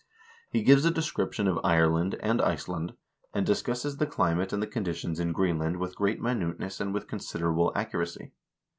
He 0.49 0.63
gives 0.63 0.83
a 0.83 0.89
description 0.89 1.47
of 1.47 1.59
Ireland 1.63 2.15
and 2.21 2.41
Iceland, 2.41 2.93
and 3.35 3.45
discusses 3.45 3.97
the 3.97 4.07
climate 4.07 4.51
and 4.51 4.59
the 4.59 4.65
conditions 4.65 5.19
in 5.19 5.31
Greenland 5.31 5.77
with 5.77 5.95
great 5.95 6.19
minuteness 6.19 6.79
and 6.81 6.91
with 6.91 7.05
considerable 7.05 7.71
accuracy. 7.75 8.31